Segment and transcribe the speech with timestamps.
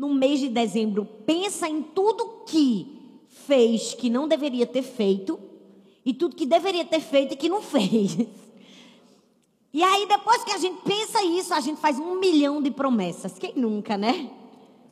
[0.00, 2.86] no mês de dezembro, pensa em tudo que
[3.28, 5.38] fez que não deveria ter feito
[6.06, 8.16] e tudo que deveria ter feito e que não fez.
[9.74, 13.38] E aí, depois que a gente pensa isso, a gente faz um milhão de promessas.
[13.38, 14.30] Quem nunca, né?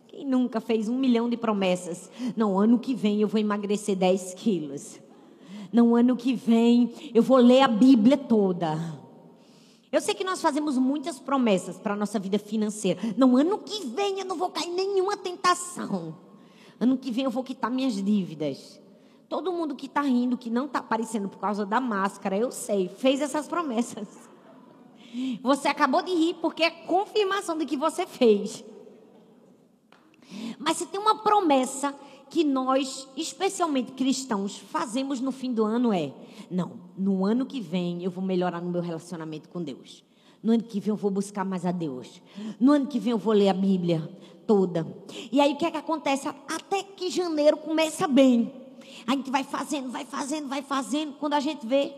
[0.08, 2.10] Quem nunca fez um milhão de promessas?
[2.36, 5.00] Não, ano que vem eu vou emagrecer 10 quilos.
[5.72, 9.07] Não, ano que vem eu vou ler a Bíblia toda.
[9.90, 13.00] Eu sei que nós fazemos muitas promessas para a nossa vida financeira.
[13.16, 16.16] Não, ano que vem eu não vou cair em nenhuma tentação.
[16.78, 18.80] Ano que vem eu vou quitar minhas dívidas.
[19.28, 22.88] Todo mundo que está rindo, que não está aparecendo por causa da máscara, eu sei,
[22.88, 24.06] fez essas promessas.
[25.42, 28.64] Você acabou de rir porque é confirmação de que você fez.
[30.58, 31.94] Mas se tem uma promessa
[32.30, 36.12] que nós, especialmente cristãos, fazemos no fim do ano é:
[36.50, 40.04] não, no ano que vem eu vou melhorar no meu relacionamento com Deus.
[40.42, 42.22] No ano que vem eu vou buscar mais a Deus.
[42.60, 44.08] No ano que vem eu vou ler a Bíblia
[44.46, 44.86] toda.
[45.30, 46.28] E aí o que é que acontece?
[46.28, 48.52] Até que janeiro começa bem.
[49.06, 51.14] A gente vai fazendo, vai fazendo, vai fazendo.
[51.14, 51.94] Quando a gente vê,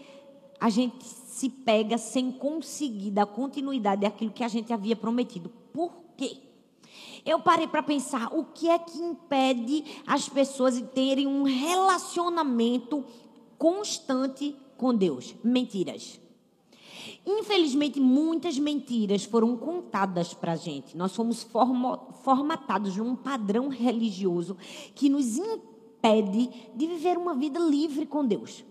[0.59, 5.51] a gente se pega sem conseguir dar continuidade àquilo que a gente havia prometido.
[5.73, 6.50] Por quê?
[7.25, 13.05] Eu parei para pensar o que é que impede as pessoas de terem um relacionamento
[13.59, 15.35] constante com Deus.
[15.45, 16.21] Mentiras.
[17.27, 20.97] Infelizmente, muitas mentiras foram contadas para a gente.
[20.97, 21.47] Nós fomos
[22.23, 24.57] formatados num padrão religioso
[24.95, 28.65] que nos impede de viver uma vida livre com Deus.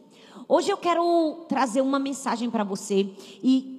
[0.48, 3.14] Hoje eu quero trazer uma mensagem para você
[3.44, 3.79] e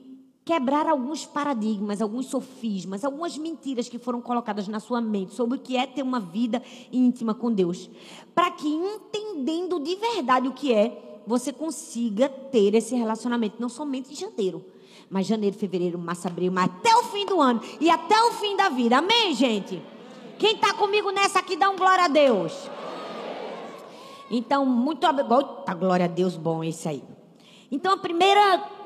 [0.51, 5.61] quebrar alguns paradigmas, alguns sofismas, algumas mentiras que foram colocadas na sua mente sobre o
[5.61, 6.61] que é ter uma vida
[6.93, 7.89] íntima com Deus,
[8.35, 14.13] para que entendendo de verdade o que é, você consiga ter esse relacionamento não somente
[14.13, 14.65] em janeiro,
[15.09, 18.57] mas janeiro, fevereiro, março, abril, mas até o fim do ano e até o fim
[18.57, 18.99] da vida.
[18.99, 19.81] Amém, gente?
[20.37, 22.69] Quem está comigo nessa aqui dá um glória a Deus.
[24.29, 25.79] Então, muito obrigado.
[25.79, 27.05] Glória a Deus, bom esse aí.
[27.71, 28.80] Então, a primeira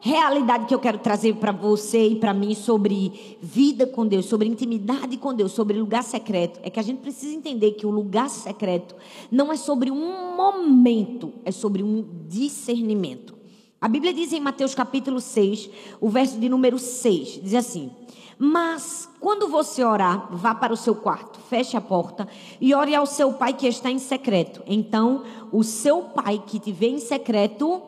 [0.00, 4.48] realidade que eu quero trazer para você e para mim sobre vida com Deus, sobre
[4.48, 8.28] intimidade com Deus, sobre lugar secreto, é que a gente precisa entender que o lugar
[8.28, 8.94] secreto
[9.30, 13.34] não é sobre um momento, é sobre um discernimento.
[13.80, 15.70] A Bíblia diz em Mateus capítulo 6,
[16.00, 17.90] o verso de número 6, diz assim:
[18.38, 22.26] Mas quando você orar, vá para o seu quarto, feche a porta
[22.60, 24.62] e ore ao seu pai que está em secreto.
[24.66, 27.82] Então, o seu pai que te vê em secreto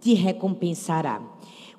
[0.00, 1.20] te recompensará.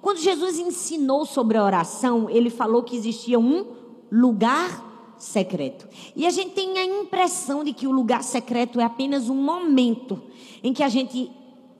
[0.01, 3.65] Quando Jesus ensinou sobre a oração, ele falou que existia um
[4.11, 5.87] lugar secreto.
[6.15, 10.21] E a gente tem a impressão de que o lugar secreto é apenas um momento
[10.63, 11.29] em que a gente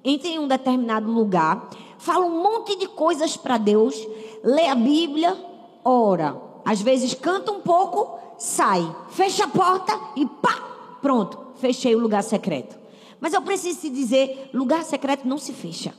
[0.03, 3.95] entra em um determinado lugar, fala um monte de coisas para Deus,
[4.43, 5.37] lê a Bíblia,
[5.83, 6.41] ora.
[6.65, 12.23] Às vezes canta um pouco, sai, fecha a porta e pá, pronto, fechei o lugar
[12.23, 12.77] secreto.
[13.19, 15.93] Mas eu preciso te dizer, lugar secreto não se fecha.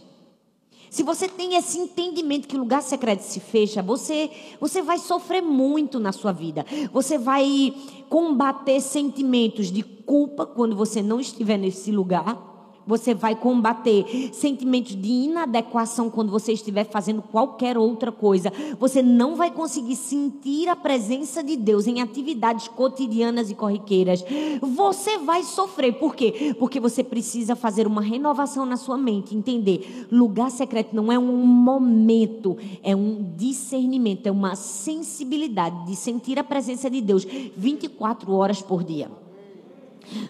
[0.90, 4.28] Se você tem esse entendimento que o lugar secreto se fecha, você,
[4.60, 6.66] você vai sofrer muito na sua vida.
[6.92, 7.72] Você vai
[8.08, 12.49] combater sentimentos de culpa quando você não estiver nesse lugar.
[12.86, 18.52] Você vai combater sentimentos de inadequação quando você estiver fazendo qualquer outra coisa.
[18.78, 24.24] Você não vai conseguir sentir a presença de Deus em atividades cotidianas e corriqueiras.
[24.60, 25.92] Você vai sofrer.
[25.94, 26.54] Por quê?
[26.58, 29.36] Porque você precisa fazer uma renovação na sua mente.
[29.36, 36.38] Entender: lugar secreto não é um momento, é um discernimento, é uma sensibilidade de sentir
[36.38, 37.24] a presença de Deus
[37.56, 39.10] 24 horas por dia.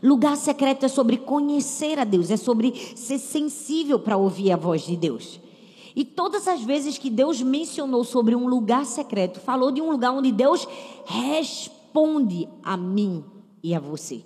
[0.02, 4.82] Lugar secreto é sobre conhecer a Deus, é sobre ser sensível para ouvir a voz
[4.82, 5.40] de Deus.
[5.94, 10.12] E todas as vezes que Deus mencionou sobre um lugar secreto, falou de um lugar
[10.12, 10.66] onde Deus
[11.04, 13.24] responde a mim
[13.62, 14.22] e a você.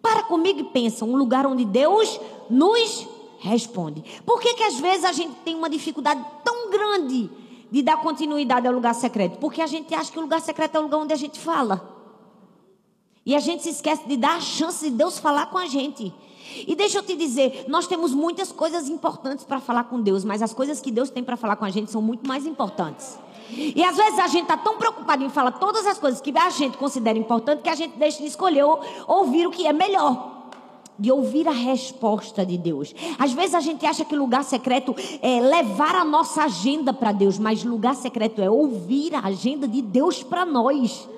[0.00, 2.20] Para comigo e pensa, um lugar onde Deus
[2.50, 3.06] nos
[3.38, 4.02] responde.
[4.24, 7.30] Por que, que às vezes a gente tem uma dificuldade tão grande
[7.70, 9.38] de dar continuidade ao lugar secreto?
[9.38, 11.91] Porque a gente acha que o lugar secreto é o lugar onde a gente fala.
[13.24, 16.12] E a gente se esquece de dar a chance de Deus falar com a gente.
[16.66, 20.42] E deixa eu te dizer, nós temos muitas coisas importantes para falar com Deus, mas
[20.42, 23.18] as coisas que Deus tem para falar com a gente são muito mais importantes.
[23.50, 26.50] E às vezes a gente está tão preocupado em falar todas as coisas que a
[26.50, 28.64] gente considera importante que a gente deixa de escolher
[29.06, 30.50] ouvir o que é melhor.
[30.98, 32.94] De ouvir a resposta de Deus.
[33.18, 37.38] Às vezes a gente acha que lugar secreto é levar a nossa agenda para Deus,
[37.38, 41.08] mas lugar secreto é ouvir a agenda de Deus para nós.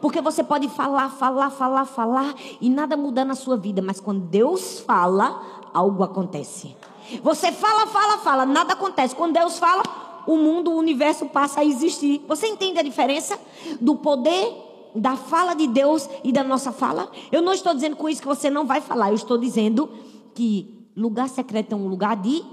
[0.00, 4.20] Porque você pode falar, falar, falar, falar e nada mudar na sua vida, mas quando
[4.20, 5.42] Deus fala,
[5.74, 6.76] algo acontece.
[7.22, 9.14] Você fala, fala, fala, nada acontece.
[9.14, 9.82] Quando Deus fala,
[10.26, 12.22] o mundo, o universo passa a existir.
[12.28, 13.38] Você entende a diferença
[13.80, 17.10] do poder da fala de Deus e da nossa fala?
[17.32, 19.88] Eu não estou dizendo com isso que você não vai falar, eu estou dizendo
[20.34, 22.44] que lugar secreto é um lugar de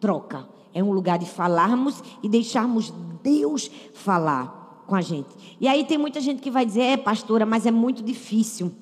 [0.00, 0.48] troca.
[0.72, 2.92] É um lugar de falarmos e deixarmos
[3.22, 5.28] Deus falar com a gente.
[5.60, 8.72] E aí tem muita gente que vai dizer, é pastora, mas é muito difícil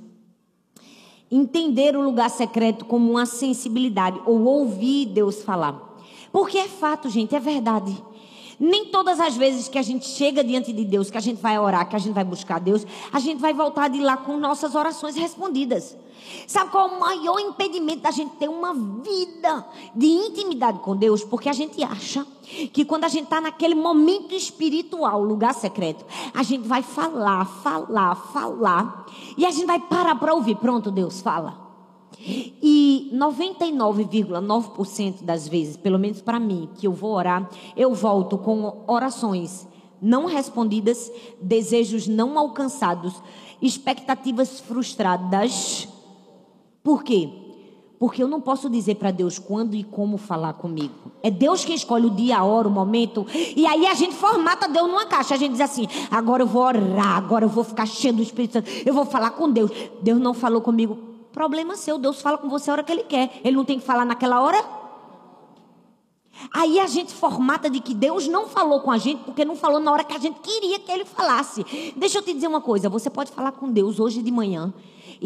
[1.30, 5.96] entender o lugar secreto como uma sensibilidade ou ouvir Deus falar.
[6.30, 7.96] Porque é fato, gente, é verdade.
[8.58, 11.58] Nem todas as vezes que a gente chega diante de Deus, que a gente vai
[11.58, 14.74] orar, que a gente vai buscar Deus, a gente vai voltar de lá com nossas
[14.74, 15.96] orações respondidas.
[16.46, 21.22] Sabe qual é o maior impedimento da gente ter uma vida de intimidade com Deus?
[21.22, 22.26] Porque a gente acha
[22.72, 28.14] que quando a gente está naquele momento espiritual, lugar secreto, a gente vai falar, falar,
[28.14, 30.56] falar, e a gente vai parar para ouvir.
[30.56, 31.63] Pronto, Deus fala.
[32.26, 38.84] E 99,9% das vezes, pelo menos para mim, que eu vou orar, eu volto com
[38.86, 39.68] orações
[40.04, 41.10] não respondidas,
[41.40, 43.14] desejos não alcançados,
[43.62, 45.88] expectativas frustradas.
[46.82, 47.30] Por quê?
[47.98, 50.92] Porque eu não posso dizer para Deus quando e como falar comigo.
[51.22, 53.26] É Deus quem escolhe o dia, a hora, o momento.
[53.56, 55.34] E aí a gente formata Deus numa caixa.
[55.34, 58.54] A gente diz assim: agora eu vou orar, agora eu vou ficar cheio do Espírito
[58.54, 59.70] Santo, eu vou falar com Deus.
[60.02, 61.13] Deus não falou comigo.
[61.34, 63.40] Problema seu, Deus fala com você a hora que Ele quer.
[63.42, 64.64] Ele não tem que falar naquela hora?
[66.52, 69.80] Aí a gente formata de que Deus não falou com a gente porque não falou
[69.80, 71.92] na hora que a gente queria que Ele falasse.
[71.96, 74.72] Deixa eu te dizer uma coisa: você pode falar com Deus hoje de manhã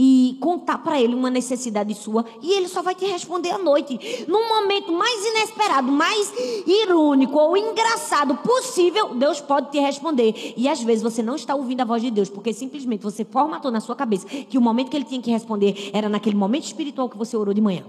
[0.00, 4.24] e contar para ele uma necessidade sua e ele só vai te responder à noite.
[4.28, 6.32] Num momento mais inesperado, mais
[6.64, 10.54] irônico ou engraçado possível, Deus pode te responder.
[10.56, 13.72] E às vezes você não está ouvindo a voz de Deus porque simplesmente você formatou
[13.72, 17.08] na sua cabeça que o momento que ele tinha que responder era naquele momento espiritual
[17.08, 17.82] que você orou de manhã.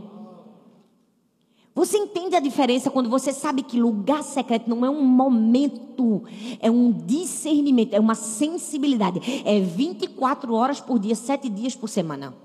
[1.79, 6.23] Você entende a diferença quando você sabe que lugar secreto não é um momento,
[6.59, 9.21] é um discernimento, é uma sensibilidade.
[9.45, 12.35] É 24 horas por dia, 7 dias por semana.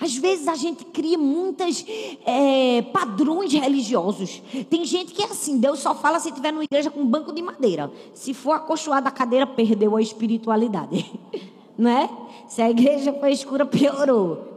[0.00, 1.84] Às vezes a gente cria muitos
[2.24, 4.42] é, padrões religiosos.
[4.70, 7.34] Tem gente que é assim, Deus só fala se tiver numa igreja com um banco
[7.34, 7.92] de madeira.
[8.14, 11.04] Se for acolchoada a cadeira, perdeu a espiritualidade.
[11.76, 12.08] Não é?
[12.48, 14.56] Se a igreja foi escura, piorou.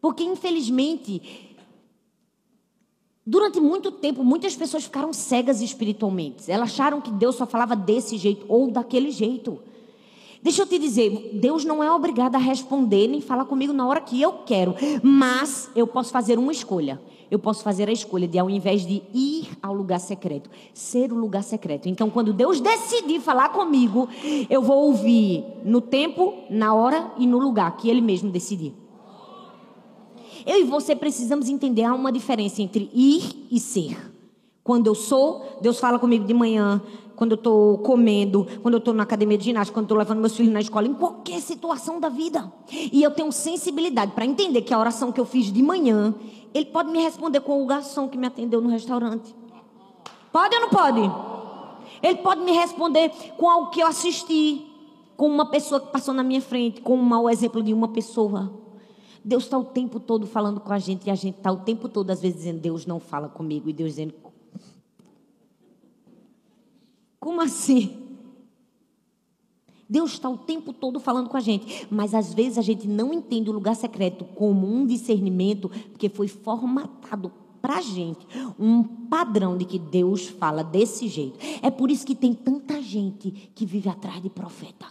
[0.00, 1.45] Porque infelizmente
[3.28, 6.48] Durante muito tempo, muitas pessoas ficaram cegas espiritualmente.
[6.48, 9.58] Elas acharam que Deus só falava desse jeito ou daquele jeito.
[10.40, 14.00] Deixa eu te dizer, Deus não é obrigado a responder nem falar comigo na hora
[14.00, 17.00] que eu quero, mas eu posso fazer uma escolha.
[17.28, 21.16] Eu posso fazer a escolha de, ao invés de ir ao lugar secreto, ser o
[21.16, 21.88] lugar secreto.
[21.88, 24.08] Então, quando Deus decidir falar comigo,
[24.48, 28.85] eu vou ouvir no tempo, na hora e no lugar que Ele mesmo decidir.
[30.46, 33.98] Eu e você precisamos entender há uma diferença entre ir e ser.
[34.62, 36.80] Quando eu sou, Deus fala comigo de manhã,
[37.16, 40.36] quando eu estou comendo, quando eu estou na academia de ginástica, quando estou levando meus
[40.36, 42.52] filhos na escola, em qualquer situação da vida.
[42.70, 46.14] E eu tenho sensibilidade para entender que a oração que eu fiz de manhã,
[46.54, 49.34] Ele pode me responder com o garçom que me atendeu no restaurante.
[50.30, 51.00] Pode ou não pode?
[52.02, 54.64] Ele pode me responder com algo que eu assisti,
[55.16, 58.65] com uma pessoa que passou na minha frente, com um mau exemplo de uma pessoa.
[59.26, 61.88] Deus está o tempo todo falando com a gente e a gente está o tempo
[61.88, 63.68] todo, às vezes, dizendo: Deus não fala comigo.
[63.68, 64.14] E Deus dizendo:
[67.18, 68.04] Como assim?
[69.88, 73.12] Deus está o tempo todo falando com a gente, mas às vezes a gente não
[73.12, 78.24] entende o lugar secreto como um discernimento, porque foi formatado para a gente
[78.56, 81.36] um padrão de que Deus fala desse jeito.
[81.62, 84.86] É por isso que tem tanta gente que vive atrás de profeta.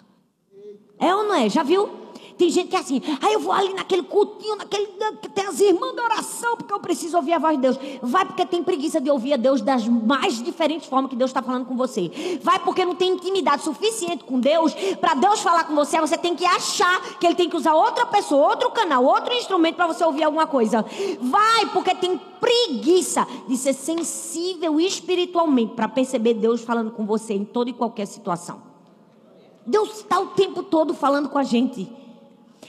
[0.98, 1.50] É ou não é?
[1.50, 2.04] Já viu?
[2.38, 4.88] Tem gente que é assim, aí ah, eu vou ali naquele cultinho, naquele
[5.22, 7.80] que tem as irmãs da oração, porque eu preciso ouvir a voz de Deus.
[8.01, 11.42] Vai porque tem preguiça de ouvir a Deus das mais diferentes formas que Deus está
[11.42, 12.39] falando com você.
[12.42, 14.74] Vai porque não tem intimidade suficiente com Deus.
[15.00, 18.06] Para Deus falar com você, você tem que achar que Ele tem que usar outra
[18.06, 20.86] pessoa, outro canal, outro instrumento para você ouvir alguma coisa.
[21.22, 27.46] Vai porque tem preguiça de ser sensível espiritualmente para perceber Deus falando com você em
[27.46, 28.62] toda e qualquer situação.
[29.65, 32.04] Deus está o tempo todo falando com a gente.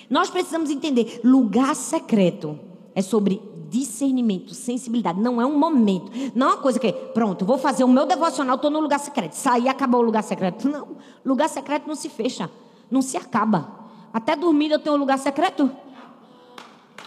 [0.09, 2.59] Nós precisamos entender: lugar secreto
[2.95, 5.21] é sobre discernimento, sensibilidade.
[5.21, 6.11] Não é um momento.
[6.35, 9.33] Não é uma coisa que, pronto, vou fazer o meu devocional, estou no lugar secreto.
[9.33, 10.69] Saí, acabou o lugar secreto.
[10.69, 10.97] Não.
[11.25, 12.51] Lugar secreto não se fecha.
[12.91, 13.87] Não se acaba.
[14.13, 15.71] Até dormindo eu tenho um lugar secreto?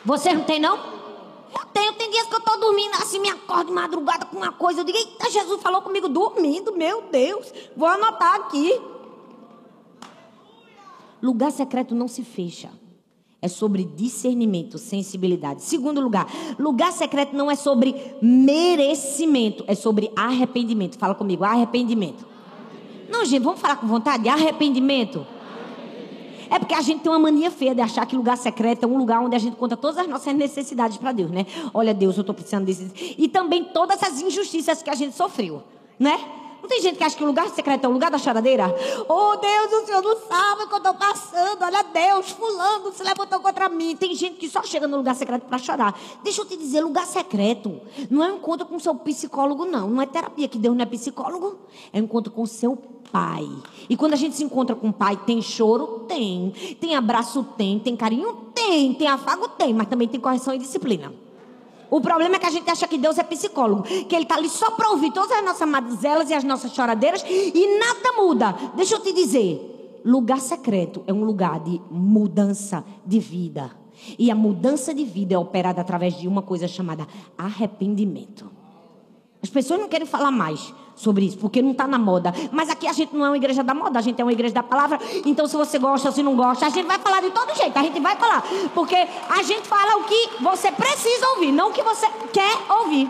[0.05, 0.77] Você não tem, não?
[0.77, 1.93] Eu tenho.
[1.93, 4.81] Tem dias que eu estou dormindo, assim, me acordo de madrugada com uma coisa.
[4.81, 6.75] Eu digo, eita, Jesus falou comigo dormindo.
[6.75, 7.51] Meu Deus.
[7.75, 8.79] Vou anotar aqui.
[11.21, 12.69] Lugar secreto não se fecha.
[13.41, 15.63] É sobre discernimento, sensibilidade.
[15.63, 16.27] Segundo lugar,
[16.59, 20.97] lugar secreto não é sobre merecimento, é sobre arrependimento.
[20.97, 22.27] Fala comigo, arrependimento.
[23.09, 24.27] Não, gente, vamos falar com vontade?
[24.27, 25.19] Arrependimento.
[25.19, 25.39] arrependimento.
[26.49, 28.97] É porque a gente tem uma mania feia de achar que lugar secreto é um
[28.97, 31.45] lugar onde a gente conta todas as nossas necessidades para Deus, né?
[31.73, 32.91] Olha, Deus, eu estou precisando disso.
[33.17, 35.61] E também todas as injustiças que a gente sofreu,
[35.99, 36.19] né?
[36.61, 38.73] Não tem gente que acha que o lugar secreto é o lugar da choradeira?
[39.07, 41.61] Oh, Deus, o Senhor não sabe o que eu estou passando.
[41.61, 43.95] Olha, Deus, fulano se levantou contra mim.
[43.95, 45.99] Tem gente que só chega no lugar secreto para chorar.
[46.23, 49.89] Deixa eu te dizer, lugar secreto não é um encontro com seu psicólogo, não.
[49.89, 51.57] Não é terapia, que Deus não é psicólogo.
[51.93, 52.75] É um encontro com seu
[53.11, 53.47] pai.
[53.89, 56.05] E quando a gente se encontra com o pai, tem choro?
[56.07, 56.51] Tem.
[56.79, 57.43] Tem abraço?
[57.57, 57.79] Tem.
[57.79, 58.51] Tem carinho?
[58.53, 58.93] Tem.
[58.93, 59.47] Tem afago?
[59.49, 59.73] Tem.
[59.73, 61.11] Mas também tem correção e disciplina.
[61.89, 64.49] O problema é que a gente acha que Deus é psicólogo, que Ele está ali
[64.49, 68.55] só para ouvir todas as nossas mazelas e as nossas choradeiras e nada muda.
[68.75, 73.71] Deixa eu te dizer: lugar secreto é um lugar de mudança de vida.
[74.17, 77.05] E a mudança de vida é operada através de uma coisa chamada
[77.37, 78.49] arrependimento.
[79.41, 82.33] As pessoas não querem falar mais sobre isso, porque não está na moda.
[82.51, 84.53] Mas aqui a gente não é uma igreja da moda, a gente é uma igreja
[84.53, 84.99] da palavra.
[85.25, 87.77] Então, se você gosta ou se não gosta, a gente vai falar de todo jeito,
[87.77, 88.43] a gente vai falar.
[88.75, 93.09] Porque a gente fala o que você precisa ouvir, não o que você quer ouvir.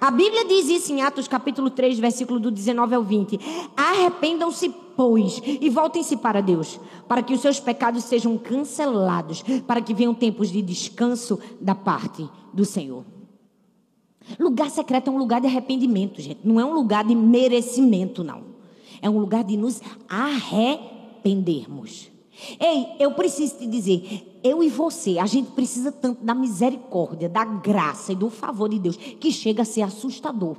[0.00, 3.38] A Bíblia diz isso em Atos capítulo 3, versículo do 19 ao 20.
[3.76, 9.92] Arrependam-se, pois, e voltem-se para Deus, para que os seus pecados sejam cancelados, para que
[9.92, 13.17] venham tempos de descanso da parte do Senhor.
[14.38, 16.40] Lugar secreto é um lugar de arrependimento, gente.
[16.44, 18.42] Não é um lugar de merecimento, não.
[19.00, 22.10] É um lugar de nos arrependermos.
[22.60, 27.44] Ei, eu preciso te dizer, eu e você, a gente precisa tanto da misericórdia, da
[27.44, 30.56] graça e do favor de Deus, que chega a ser assustador.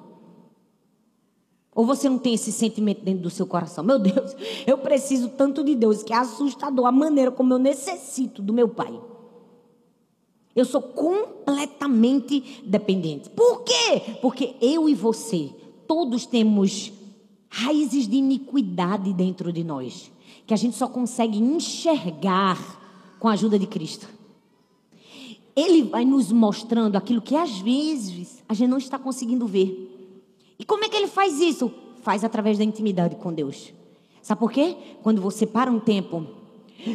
[1.74, 3.82] Ou você não tem esse sentimento dentro do seu coração?
[3.84, 4.36] Meu Deus,
[4.68, 8.68] eu preciso tanto de Deus que é assustador a maneira como eu necessito do meu
[8.68, 9.00] Pai.
[10.60, 13.30] Eu sou completamente dependente.
[13.30, 14.18] Por quê?
[14.22, 15.51] Porque eu e você,
[15.88, 16.92] todos temos
[17.50, 20.12] raízes de iniquidade dentro de nós,
[20.46, 24.10] que a gente só consegue enxergar com a ajuda de Cristo.
[25.56, 30.13] Ele vai nos mostrando aquilo que às vezes a gente não está conseguindo ver.
[30.60, 31.72] E como é que ele faz isso?
[32.01, 33.74] Faz através da intimidade com Deus.
[34.22, 34.75] Sabe por quê?
[35.01, 36.28] Quando você para um tempo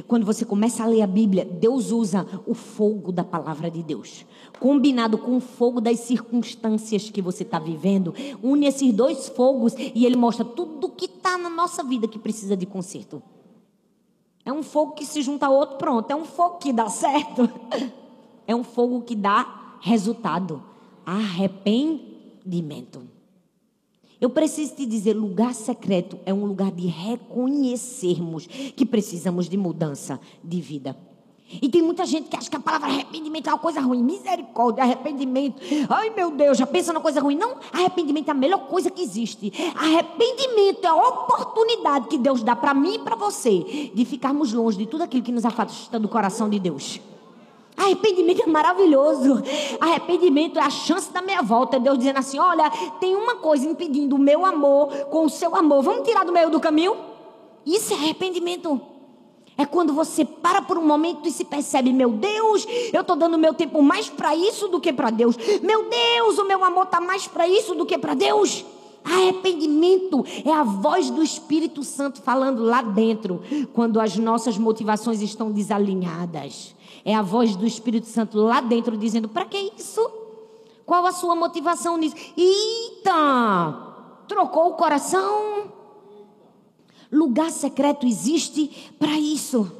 [0.06, 4.24] quando você começa a ler a Bíblia, Deus usa o fogo da palavra de Deus,
[4.58, 10.06] combinado com o fogo das circunstâncias que você está vivendo, une esses dois fogos e
[10.06, 13.22] ele mostra tudo que está na nossa vida que precisa de conserto.
[14.44, 16.10] É um fogo que se junta a outro, pronto.
[16.10, 17.48] É um fogo que dá certo.
[18.46, 20.62] É um fogo que dá resultado.
[21.06, 23.13] Arrependimento.
[24.20, 30.20] Eu preciso te dizer, lugar secreto é um lugar de reconhecermos que precisamos de mudança
[30.42, 30.96] de vida.
[31.60, 34.02] E tem muita gente que acha que a palavra arrependimento é uma coisa ruim.
[34.02, 35.60] Misericórdia, arrependimento.
[35.88, 37.36] Ai, meu Deus, já pensa numa coisa ruim.
[37.36, 39.52] Não, arrependimento é a melhor coisa que existe.
[39.74, 44.78] Arrependimento é a oportunidade que Deus dá para mim e para você de ficarmos longe
[44.78, 47.00] de tudo aquilo que nos afasta do coração de Deus.
[47.76, 49.42] Arrependimento é maravilhoso.
[49.80, 51.78] Arrependimento é a chance da minha volta.
[51.78, 55.82] Deus dizendo assim: olha, tem uma coisa impedindo o meu amor com o seu amor.
[55.82, 56.96] Vamos tirar do meio do caminho?
[57.66, 58.80] Isso é arrependimento.
[59.56, 63.38] É quando você para por um momento e se percebe: meu Deus, eu estou dando
[63.38, 65.36] meu tempo mais para isso do que para Deus.
[65.62, 68.64] Meu Deus, o meu amor está mais para isso do que para Deus.
[69.04, 73.42] Arrependimento é a voz do Espírito Santo falando lá dentro,
[73.74, 76.74] quando as nossas motivações estão desalinhadas.
[77.04, 80.00] É a voz do Espírito Santo lá dentro dizendo: para que isso?
[80.86, 82.16] Qual a sua motivação nisso?
[82.36, 83.92] Eita!
[84.28, 85.72] Trocou o coração?
[87.10, 89.70] Lugar secreto existe para isso.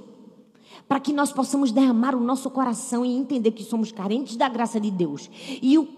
[0.87, 4.79] Para que nós possamos derramar o nosso coração e entender que somos carentes da graça
[4.79, 5.31] de Deus.
[5.63, 5.89] E o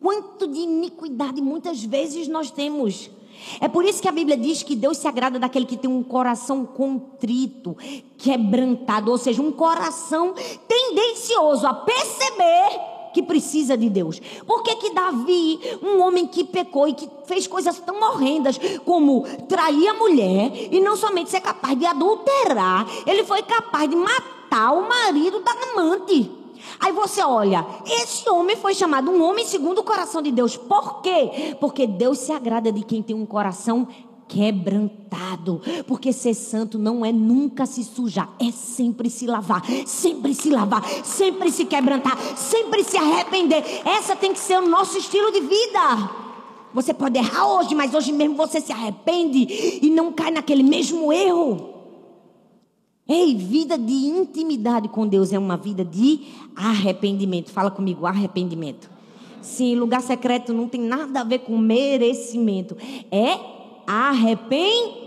[0.00, 3.10] quanto de iniquidade muitas vezes nós temos.
[3.60, 6.02] É por isso que a Bíblia diz que Deus se agrada daquele que tem um
[6.02, 7.76] coração contrito,
[8.18, 10.34] quebrantado, ou seja, um coração
[10.68, 14.20] tendencioso a perceber que precisa de Deus.
[14.46, 19.22] Por que que Davi, um homem que pecou e que fez coisas tão horrendas como
[19.48, 24.72] trair a mulher e não somente ser capaz de adulterar, ele foi capaz de matar
[24.72, 26.30] o marido da amante.
[26.80, 30.56] Aí você olha, esse homem foi chamado um homem segundo o coração de Deus.
[30.56, 31.56] Por quê?
[31.60, 33.88] Porque Deus se agrada de quem tem um coração
[34.28, 35.60] quebrantado.
[35.86, 40.84] Porque ser santo não é nunca se sujar, é sempre se lavar, sempre se lavar,
[41.04, 43.64] sempre se quebrantar, sempre se arrepender.
[43.84, 46.10] Essa tem que ser o nosso estilo de vida.
[46.74, 51.12] Você pode errar hoje, mas hoje mesmo você se arrepende e não cai naquele mesmo
[51.12, 51.75] erro.
[53.08, 56.20] Ei, vida de intimidade com Deus é uma vida de
[56.54, 57.52] arrependimento.
[57.52, 58.90] Fala comigo, arrependimento.
[59.40, 62.76] Sim, lugar secreto não tem nada a ver com merecimento.
[63.10, 63.38] É
[63.86, 65.06] arrependimento.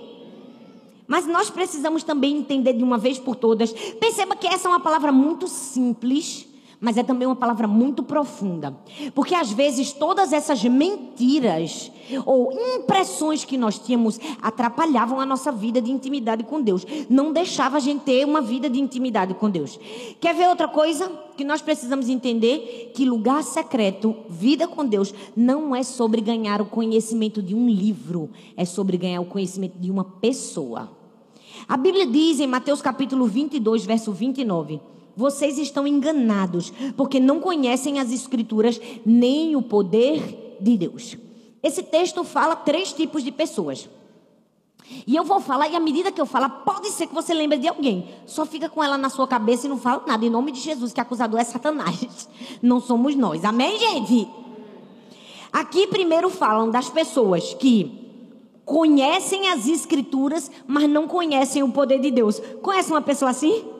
[1.09, 3.73] Mas nós precisamos também entender de uma vez por todas.
[3.73, 6.47] Perceba que essa é uma palavra muito simples,
[6.79, 8.75] mas é também uma palavra muito profunda.
[9.13, 11.91] Porque às vezes todas essas mentiras
[12.25, 16.85] ou impressões que nós tínhamos atrapalhavam a nossa vida de intimidade com Deus.
[17.09, 19.79] Não deixava a gente ter uma vida de intimidade com Deus.
[20.19, 22.91] Quer ver outra coisa que nós precisamos entender?
[22.93, 28.29] Que lugar secreto, vida com Deus, não é sobre ganhar o conhecimento de um livro,
[28.55, 30.91] é sobre ganhar o conhecimento de uma pessoa.
[31.67, 34.79] A Bíblia diz em Mateus capítulo 22, verso 29.
[35.19, 41.17] Vocês estão enganados, porque não conhecem as Escrituras nem o poder de Deus.
[41.61, 43.89] Esse texto fala três tipos de pessoas.
[45.05, 47.57] E eu vou falar, e à medida que eu falar, pode ser que você lembre
[47.57, 48.07] de alguém.
[48.25, 50.25] Só fica com ela na sua cabeça e não fala nada.
[50.25, 52.29] Em nome de Jesus, que acusador é Satanás.
[52.63, 53.43] Não somos nós.
[53.43, 54.25] Amém, gente?
[55.51, 57.91] Aqui primeiro falam das pessoas que
[58.63, 62.41] conhecem as escrituras, mas não conhecem o poder de Deus.
[62.61, 63.78] Conhece uma pessoa assim?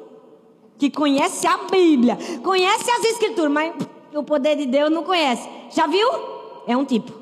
[0.80, 3.76] Que conhece a Bíblia, conhece as escrituras, mas
[4.16, 5.48] o poder de Deus não conhece.
[5.76, 6.10] Já viu?
[6.66, 7.14] É um tipo.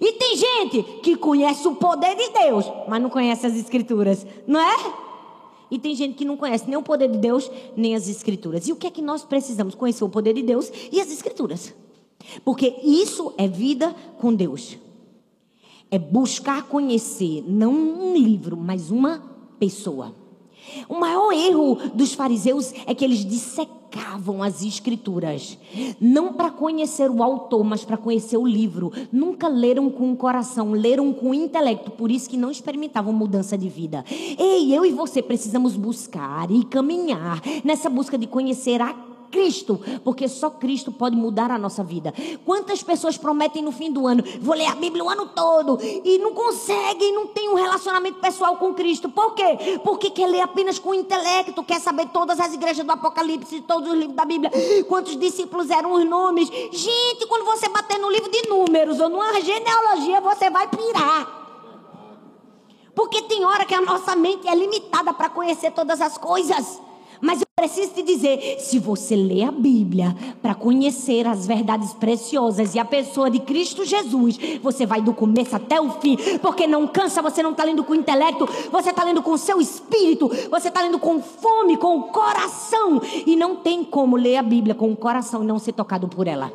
[0.00, 4.60] E tem gente que conhece o poder de Deus, mas não conhece as escrituras, não
[4.60, 4.76] é?
[5.70, 8.66] E tem gente que não conhece nem o poder de Deus, nem as escrituras.
[8.66, 9.74] E o que é que nós precisamos?
[9.74, 11.74] Conhecer o poder de Deus e as escrituras.
[12.44, 14.78] Porque isso é vida com Deus
[15.92, 19.22] é buscar conhecer não um livro, mas uma
[19.58, 20.14] pessoa.
[20.88, 25.58] O maior erro dos fariseus é que eles dissecavam as escrituras,
[26.00, 28.92] não para conhecer o autor, mas para conhecer o livro.
[29.12, 33.56] Nunca leram com o coração, leram com o intelecto, por isso que não experimentavam mudança
[33.56, 34.04] de vida.
[34.38, 40.28] Ei, eu e você precisamos buscar e caminhar nessa busca de conhecer a Cristo, porque
[40.28, 42.12] só Cristo pode mudar a nossa vida.
[42.44, 46.18] Quantas pessoas prometem no fim do ano, vou ler a Bíblia o ano todo, e
[46.18, 49.08] não conseguem, não tem um relacionamento pessoal com Cristo.
[49.08, 49.80] Por quê?
[49.82, 53.88] Porque quer ler apenas com o intelecto, quer saber todas as igrejas do Apocalipse, todos
[53.88, 54.52] os livros da Bíblia,
[54.86, 56.50] quantos discípulos eram os nomes.
[56.70, 61.42] Gente, quando você bater no livro de números ou numa genealogia, você vai pirar.
[62.94, 66.80] Porque tem hora que a nossa mente é limitada para conhecer todas as coisas.
[67.22, 72.74] Mas eu preciso te dizer: se você lê a Bíblia para conhecer as verdades preciosas
[72.74, 76.88] e a pessoa de Cristo Jesus, você vai do começo até o fim, porque não
[76.88, 80.28] cansa, você não está lendo com o intelecto, você está lendo com o seu espírito,
[80.50, 83.00] você está lendo com fome, com o coração.
[83.24, 86.26] E não tem como ler a Bíblia com o coração e não ser tocado por
[86.26, 86.52] ela.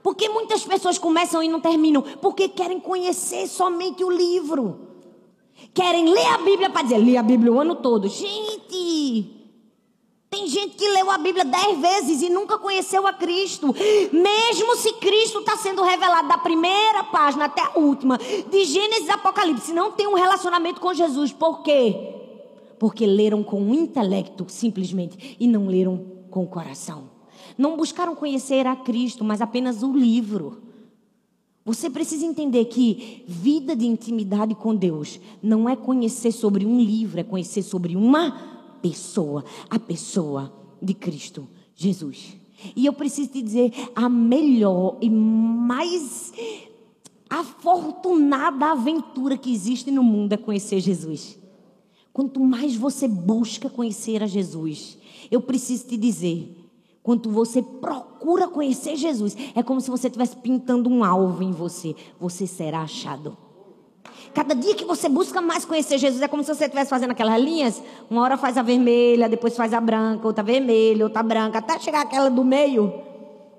[0.00, 4.86] Porque muitas pessoas começam e não terminam, porque querem conhecer somente o livro
[5.76, 8.08] querem ler a Bíblia para dizer, li a Bíblia o ano todo.
[8.08, 8.55] Gente,
[10.36, 13.74] tem gente que leu a Bíblia dez vezes e nunca conheceu a Cristo.
[14.12, 19.72] Mesmo se Cristo está sendo revelado da primeira página até a última, de Gênesis Apocalipse,
[19.72, 21.32] não tem um relacionamento com Jesus.
[21.32, 22.14] Por quê?
[22.78, 27.08] Porque leram com o intelecto, simplesmente, e não leram com o coração.
[27.56, 30.60] Não buscaram conhecer a Cristo, mas apenas o livro.
[31.64, 37.18] Você precisa entender que vida de intimidade com Deus não é conhecer sobre um livro,
[37.18, 38.55] é conhecer sobre uma
[38.88, 42.36] pessoa, a pessoa de Cristo Jesus.
[42.74, 46.32] E eu preciso te dizer, a melhor e mais
[47.28, 51.38] afortunada aventura que existe no mundo é conhecer Jesus.
[52.12, 54.96] Quanto mais você busca conhecer a Jesus,
[55.30, 56.56] eu preciso te dizer,
[57.06, 61.94] Quanto você procura conhecer Jesus, é como se você estivesse pintando um alvo em você.
[62.18, 63.38] Você será achado.
[64.34, 67.40] Cada dia que você busca mais conhecer Jesus, é como se você estivesse fazendo aquelas
[67.40, 67.82] linhas.
[68.10, 72.02] Uma hora faz a vermelha, depois faz a branca, outra vermelha, outra branca, até chegar
[72.02, 72.92] aquela do meio.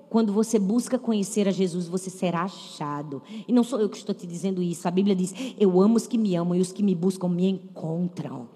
[0.08, 3.22] Quando você busca conhecer a Jesus, você será achado.
[3.46, 4.88] E não sou eu que estou te dizendo isso.
[4.88, 7.48] A Bíblia diz: Eu amo os que me amam e os que me buscam me
[7.48, 8.48] encontram.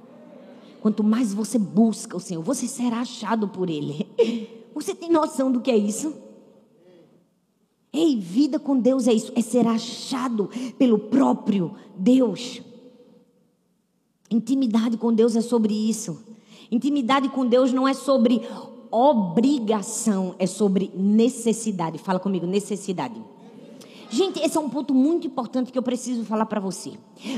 [0.81, 4.09] Quanto mais você busca o Senhor, você será achado por Ele.
[4.75, 6.15] Você tem noção do que é isso?
[7.93, 12.63] Ei, vida com Deus é isso, é ser achado pelo próprio Deus.
[14.31, 16.25] Intimidade com Deus é sobre isso.
[16.71, 18.41] Intimidade com Deus não é sobre
[18.91, 21.99] obrigação, é sobre necessidade.
[21.99, 23.21] Fala comigo, necessidade.
[24.13, 26.93] Gente, esse é um ponto muito importante que eu preciso falar para você.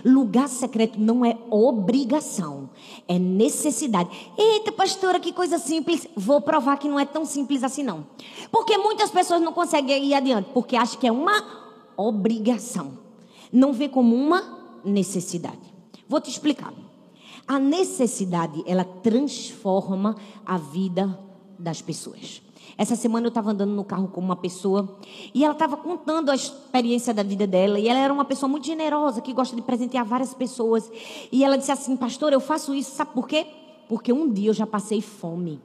[0.04, 2.68] Lugar secreto não é obrigação,
[3.06, 4.10] é necessidade.
[4.36, 6.08] Eita, pastora, que coisa simples.
[6.16, 8.04] Vou provar que não é tão simples assim, não.
[8.50, 11.44] Porque muitas pessoas não conseguem ir adiante, porque acham que é uma
[11.96, 12.98] obrigação.
[13.52, 14.42] Não vê como uma
[14.84, 15.72] necessidade.
[16.08, 16.74] Vou te explicar.
[17.46, 21.16] A necessidade, ela transforma a vida
[21.56, 22.42] das pessoas.
[22.76, 24.98] Essa semana eu estava andando no carro com uma pessoa
[25.32, 27.78] e ela estava contando a experiência da vida dela.
[27.78, 30.90] E ela era uma pessoa muito generosa, que gosta de presentear várias pessoas.
[31.30, 33.46] E ela disse assim: Pastor, eu faço isso, sabe por quê?
[33.88, 35.60] Porque um dia eu já passei fome.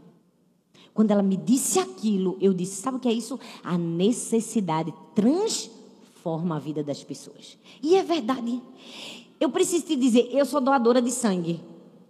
[0.93, 3.39] Quando ela me disse aquilo, eu disse: Sabe o que é isso?
[3.63, 7.57] A necessidade transforma a vida das pessoas.
[7.81, 8.61] E é verdade.
[9.39, 11.61] Eu preciso te dizer: eu sou doadora de sangue.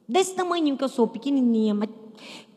[0.07, 1.89] Desse tamanho que eu sou, pequenininha, mas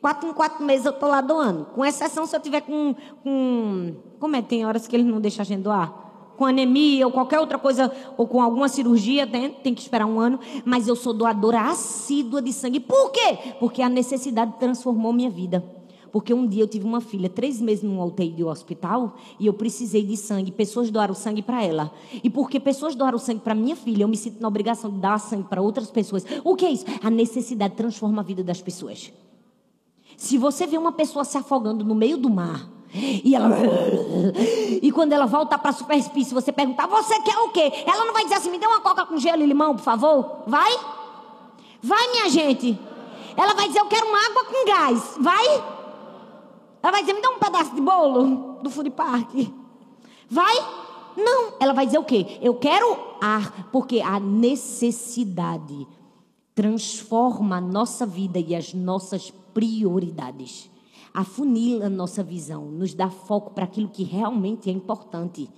[0.03, 1.66] quatro em quatro meses eu estou lá doando.
[1.66, 3.94] Com exceção se eu tiver com, com.
[4.18, 4.42] Como é?
[4.42, 6.01] Tem horas que eles não deixam a gente doar?
[6.37, 10.18] Com anemia ou qualquer outra coisa, ou com alguma cirurgia, tem, tem que esperar um
[10.18, 10.40] ano.
[10.64, 12.81] Mas eu sou doadora assídua de sangue.
[12.81, 13.38] Por quê?
[13.61, 15.64] Porque a necessidade transformou minha vida.
[16.11, 19.55] Porque um dia eu tive uma filha, três meses num UTI de hospital, e eu
[19.55, 20.53] precisei de sangue.
[20.53, 21.90] Pessoas doaram sangue para ela.
[22.22, 25.18] E porque pessoas doaram sangue para minha filha, eu me sinto na obrigação de dar
[25.18, 26.25] sangue para outras pessoas.
[26.44, 26.85] O que é isso?
[27.03, 29.11] A necessidade transforma a vida das pessoas.
[30.22, 33.48] Se você vê uma pessoa se afogando no meio do mar, e ela.
[34.80, 37.72] E quando ela voltar para a superfície, você perguntar, você quer o quê?
[37.85, 40.44] Ela não vai dizer assim, me dê uma coca com gelo e limão, por favor?
[40.46, 40.72] Vai?
[41.82, 42.78] Vai, minha gente.
[43.37, 45.16] Ela vai dizer, eu quero uma água com gás.
[45.18, 45.46] Vai?
[46.80, 49.35] Ela vai dizer, me dá um pedaço de bolo do food park.
[50.30, 50.54] Vai?
[51.16, 51.54] Não.
[51.58, 52.38] Ela vai dizer o quê?
[52.40, 55.85] Eu quero ar, porque a necessidade
[56.55, 60.71] transforma a nossa vida e as nossas prioridades.
[61.15, 65.49] Afunila a nossa visão, nos dá foco para aquilo que realmente é importante.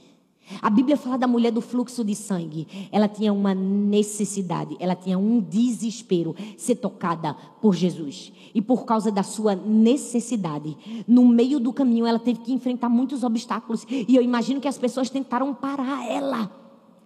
[0.61, 2.89] A Bíblia fala da mulher do fluxo de sangue.
[2.93, 8.33] Ela tinha uma necessidade, ela tinha um desespero ser tocada por Jesus.
[8.55, 10.77] E por causa da sua necessidade,
[11.09, 13.87] no meio do caminho ela teve que enfrentar muitos obstáculos.
[13.89, 16.63] E eu imagino que as pessoas tentaram parar ela.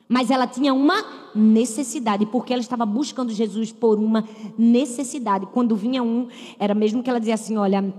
[0.08, 4.24] Mas ela tinha uma necessidade, porque ela estava buscando Jesus por uma
[4.56, 5.46] necessidade.
[5.52, 7.92] Quando vinha um, era mesmo que ela dizia assim: Olha,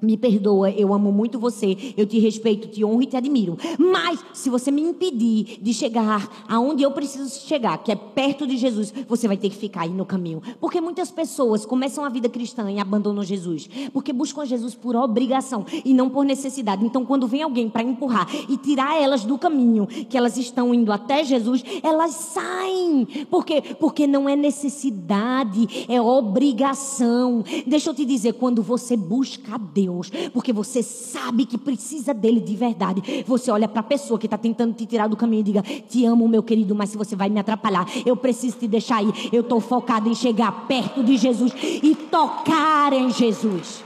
[0.00, 3.56] me perdoa, eu amo muito você, eu te respeito, te honro e te admiro.
[3.78, 8.56] Mas se você me impedir de chegar aonde eu preciso chegar, que é perto de
[8.56, 10.42] Jesus, você vai ter que ficar aí no caminho.
[10.60, 15.64] Porque muitas pessoas começam a vida cristã e abandonam Jesus, porque buscam Jesus por obrigação
[15.84, 16.84] e não por necessidade.
[16.84, 20.92] Então, quando vem alguém para empurrar e tirar elas do caminho que elas estão indo
[20.92, 23.06] até Jesus, elas saem.
[23.30, 23.62] Por quê?
[23.80, 27.42] Porque não é necessidade, é obrigação.
[27.66, 32.40] Deixa eu te dizer, quando você busca Deus, Deus, porque você sabe que precisa dele
[32.40, 33.24] de verdade.
[33.26, 36.04] Você olha para a pessoa que está tentando te tirar do caminho e diga: Te
[36.04, 39.12] amo, meu querido, mas se você vai me atrapalhar, eu preciso te deixar aí.
[39.32, 41.52] Eu estou focado em chegar perto de Jesus
[41.82, 43.82] e tocar em Jesus.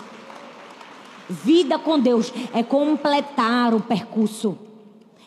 [1.29, 4.57] Vida com Deus é completar o percurso,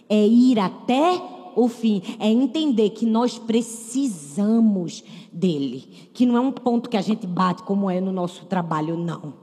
[0.10, 1.22] é ir até
[1.56, 7.02] o fim, é entender que nós precisamos dele, que não é um ponto que a
[7.02, 9.41] gente bate como é no nosso trabalho, não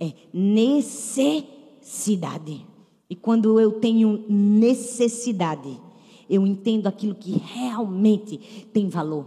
[0.00, 2.64] é necessidade.
[3.10, 5.80] E quando eu tenho necessidade,
[6.28, 9.26] eu entendo aquilo que realmente tem valor.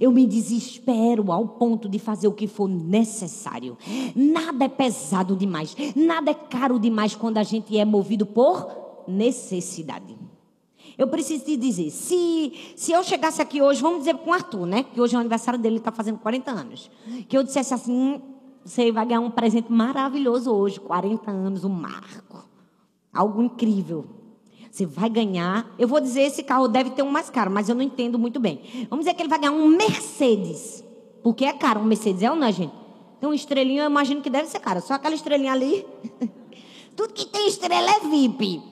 [0.00, 3.76] Eu me desespero ao ponto de fazer o que for necessário.
[4.14, 10.16] Nada é pesado demais, nada é caro demais quando a gente é movido por necessidade.
[10.96, 14.66] Eu preciso te dizer, se, se eu chegasse aqui hoje, vamos dizer com o Arthur,
[14.66, 14.82] né?
[14.82, 16.90] Que hoje é o aniversário dele, ele está fazendo 40 anos.
[17.28, 18.20] Que eu dissesse assim,
[18.64, 22.44] você vai ganhar um presente maravilhoso hoje, 40 anos, um marco.
[23.12, 24.06] Algo incrível.
[24.70, 25.74] Você vai ganhar.
[25.78, 28.40] Eu vou dizer, esse carro deve ter um mais caro, mas eu não entendo muito
[28.40, 28.86] bem.
[28.88, 30.82] Vamos dizer que ele vai ganhar um Mercedes.
[31.22, 32.72] Porque é caro um Mercedes, é ou não, gente?
[33.20, 34.80] Tem uma estrelinha, eu imagino que deve ser caro.
[34.80, 35.86] Só aquela estrelinha ali.
[36.96, 38.62] Tudo que tem estrela é VIP.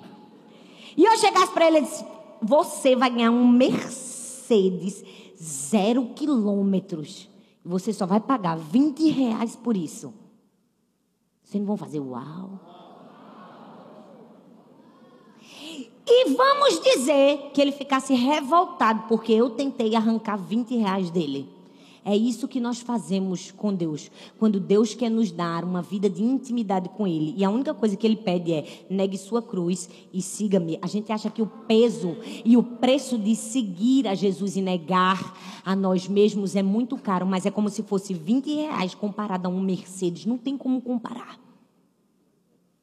[0.97, 2.05] E eu chegasse para ele e disse:
[2.43, 5.05] Você vai ganhar um Mercedes
[5.41, 7.30] zero quilômetros.
[7.65, 10.15] Você só vai pagar 20 reais por isso.
[11.43, 12.61] Vocês não vão fazer uau.
[16.07, 21.60] E vamos dizer que ele ficasse revoltado porque eu tentei arrancar 20 reais dele.
[22.05, 24.11] É isso que nós fazemos com Deus.
[24.39, 27.35] Quando Deus quer nos dar uma vida de intimidade com Ele.
[27.37, 30.79] E a única coisa que Ele pede é: negue sua cruz e siga-me.
[30.81, 35.37] A gente acha que o peso e o preço de seguir a Jesus e negar
[35.65, 39.51] a nós mesmos é muito caro, mas é como se fosse 20 reais comparado a
[39.51, 40.25] um Mercedes.
[40.25, 41.50] Não tem como comparar.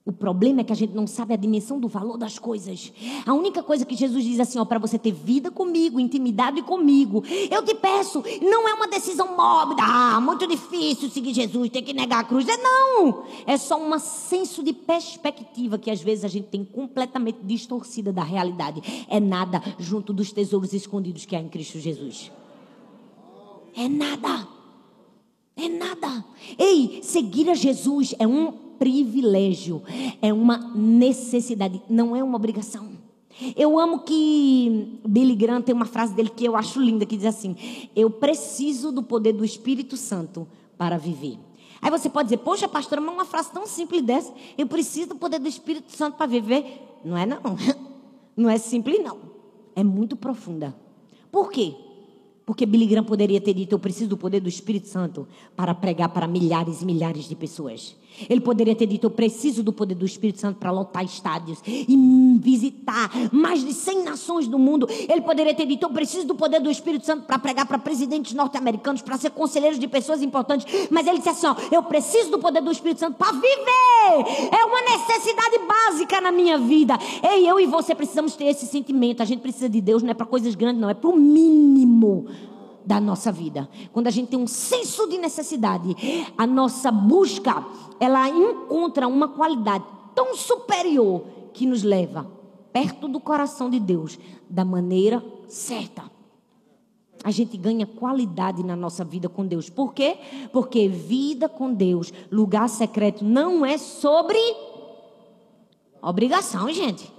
[0.07, 2.93] O problema é que a gente não sabe a dimensão do valor das coisas.
[3.25, 7.21] A única coisa que Jesus diz assim, ó, para você ter vida comigo, intimidade comigo,
[7.51, 11.91] eu te peço, não é uma decisão mórbida, ah, muito difícil seguir Jesus, tem que
[11.91, 12.47] negar a cruz.
[12.47, 17.39] É não, é só um senso de perspectiva que às vezes a gente tem completamente
[17.43, 18.81] distorcida da realidade.
[19.09, 22.31] É nada junto dos tesouros escondidos que há em Cristo Jesus.
[23.75, 24.47] É nada.
[25.57, 26.23] É nada.
[26.57, 29.81] Ei, seguir a Jesus é um privilégio,
[30.21, 32.89] é uma necessidade, não é uma obrigação.
[33.55, 37.25] Eu amo que Billy Graham tem uma frase dele que eu acho linda, que diz
[37.25, 37.55] assim:
[37.95, 41.37] Eu preciso do poder do Espírito Santo para viver.
[41.81, 45.15] Aí você pode dizer, poxa, pastora, mas uma frase tão simples dessa, eu preciso do
[45.15, 46.81] poder do Espírito Santo para viver.
[47.05, 47.39] Não é não.
[48.35, 49.17] Não é simples não.
[49.75, 50.75] É muito profunda.
[51.31, 51.73] Por quê?
[52.45, 56.09] Porque Billy Graham poderia ter dito: Eu preciso do poder do Espírito Santo para pregar
[56.09, 57.95] para milhares e milhares de pessoas.
[58.29, 62.37] Ele poderia ter dito: Eu preciso do poder do Espírito Santo para lotar estádios e
[62.39, 64.87] visitar mais de 100 nações do mundo.
[64.89, 68.33] Ele poderia ter dito: Eu preciso do poder do Espírito Santo para pregar para presidentes
[68.33, 70.65] norte-americanos, para ser conselheiros de pessoas importantes.
[70.89, 74.51] Mas ele disse assim: ó, Eu preciso do poder do Espírito Santo para viver.
[74.51, 76.97] É uma necessidade básica na minha vida.
[77.23, 79.21] Ei, eu e você precisamos ter esse sentimento.
[79.21, 82.27] A gente precisa de Deus, não é para coisas grandes, não, é para o mínimo
[82.87, 83.69] da nossa vida.
[83.91, 85.93] Quando a gente tem um senso de necessidade,
[86.37, 87.65] a nossa busca,
[87.99, 89.83] ela encontra uma qualidade
[90.15, 91.23] tão superior
[91.53, 92.31] que nos leva
[92.71, 94.17] perto do coração de Deus
[94.49, 96.09] da maneira certa.
[97.23, 99.69] A gente ganha qualidade na nossa vida com Deus.
[99.69, 100.17] Por quê?
[100.53, 104.39] Porque vida com Deus, lugar secreto, não é sobre
[106.01, 107.11] obrigação, gente.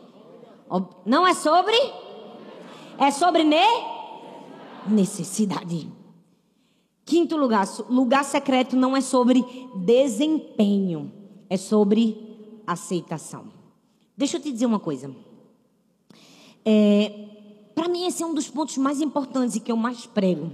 [1.04, 1.76] Não é sobre.
[2.98, 3.97] É sobre ne
[4.90, 5.90] necessidade.
[7.04, 9.44] Quinto lugar, lugar secreto não é sobre
[9.76, 11.10] desempenho,
[11.48, 13.44] é sobre aceitação.
[14.16, 15.10] Deixa eu te dizer uma coisa.
[16.64, 17.28] É,
[17.74, 20.50] Para mim, esse é um dos pontos mais importantes e que eu mais prego.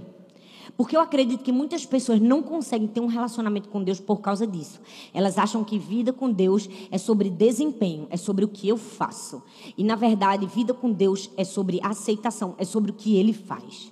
[0.77, 4.45] Porque eu acredito que muitas pessoas não conseguem ter um relacionamento com Deus por causa
[4.45, 4.79] disso.
[5.13, 9.41] Elas acham que vida com Deus é sobre desempenho, é sobre o que eu faço.
[9.77, 13.91] E na verdade, vida com Deus é sobre aceitação, é sobre o que ele faz.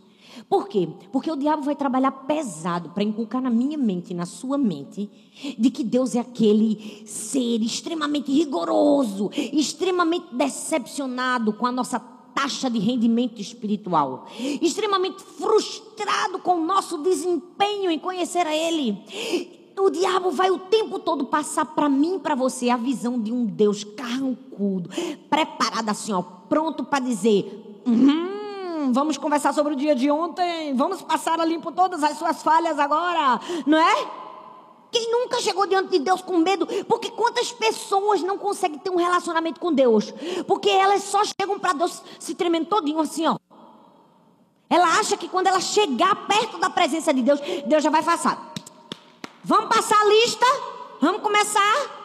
[0.49, 0.87] Por quê?
[1.11, 5.09] Porque o diabo vai trabalhar pesado para inculcar na minha mente na sua mente
[5.57, 11.99] de que Deus é aquele ser extremamente rigoroso, extremamente decepcionado com a nossa
[12.33, 14.27] taxa de rendimento espiritual,
[14.61, 18.97] extremamente frustrado com o nosso desempenho em conhecer a Ele.
[19.77, 23.45] O diabo vai o tempo todo passar para mim, para você, a visão de um
[23.45, 24.89] Deus carrancudo,
[25.29, 27.81] preparado assim, ó, pronto para dizer.
[27.85, 28.32] Uhum,
[28.91, 32.77] vamos conversar sobre o dia de ontem, vamos passar a limpo todas as suas falhas
[32.79, 34.23] agora, não é?
[34.91, 36.67] Quem nunca chegou diante de Deus com medo?
[36.85, 40.13] Porque quantas pessoas não conseguem ter um relacionamento com Deus?
[40.47, 43.37] Porque elas só chegam para Deus se tremendo todinho assim, ó.
[44.69, 48.53] Ela acha que quando ela chegar perto da presença de Deus, Deus já vai passar.
[49.43, 50.45] Vamos passar a lista?
[51.01, 52.03] Vamos começar?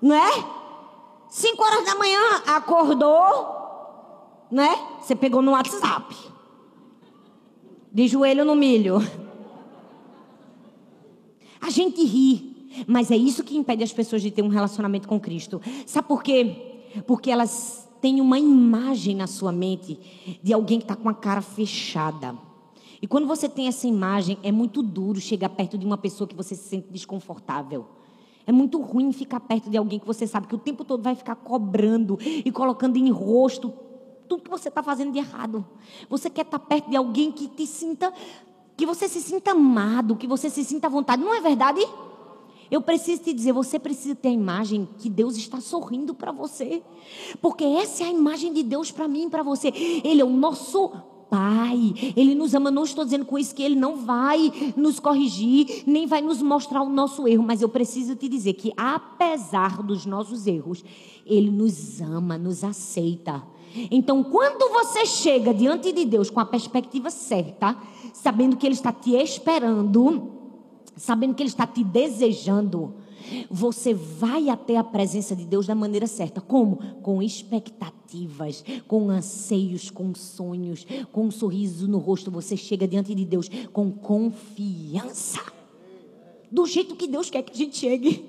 [0.00, 0.44] Não é?
[1.30, 3.61] Cinco horas da manhã, acordou,
[4.52, 4.68] né?
[5.00, 6.14] Você pegou no WhatsApp.
[7.90, 8.98] De joelho no milho.
[11.58, 15.18] A gente ri, mas é isso que impede as pessoas de ter um relacionamento com
[15.18, 15.60] Cristo.
[15.86, 16.82] Sabe por quê?
[17.06, 19.98] Porque elas têm uma imagem na sua mente
[20.42, 22.36] de alguém que está com a cara fechada.
[23.00, 26.34] E quando você tem essa imagem, é muito duro chegar perto de uma pessoa que
[26.34, 27.86] você se sente desconfortável.
[28.46, 31.14] É muito ruim ficar perto de alguém que você sabe que o tempo todo vai
[31.14, 33.72] ficar cobrando e colocando em rosto
[34.32, 35.64] tudo que você está fazendo de errado.
[36.08, 38.12] Você quer estar tá perto de alguém que te sinta,
[38.76, 41.22] que você se sinta amado, que você se sinta à vontade.
[41.22, 41.86] Não é verdade?
[42.70, 46.82] Eu preciso te dizer, você precisa ter a imagem que Deus está sorrindo para você.
[47.42, 49.68] Porque essa é a imagem de Deus para mim e para você.
[50.02, 50.90] Ele é o nosso
[51.32, 51.94] Pai.
[52.14, 52.70] Ele nos ama.
[52.70, 56.82] Não estou dizendo com isso que Ele não vai nos corrigir, nem vai nos mostrar
[56.82, 57.42] o nosso erro.
[57.42, 60.84] Mas eu preciso te dizer que, apesar dos nossos erros,
[61.24, 63.42] Ele nos ama, nos aceita.
[63.90, 67.76] Então, quando você chega diante de Deus com a perspectiva certa,
[68.12, 70.30] sabendo que Ele está te esperando,
[70.96, 72.94] sabendo que Ele está te desejando,
[73.50, 76.40] você vai até a presença de Deus da maneira certa.
[76.40, 76.76] Como?
[77.02, 82.30] Com expectativas, com anseios, com sonhos, com um sorriso no rosto.
[82.30, 85.40] Você chega diante de Deus com confiança.
[86.50, 88.24] Do jeito que Deus quer que a gente chegue.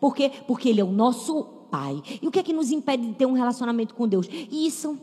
[0.00, 0.30] Por quê?
[0.46, 2.00] Porque Ele é o nosso Pai.
[2.22, 4.28] E o que é que nos impede de ter um relacionamento com Deus?
[4.48, 4.96] Isso.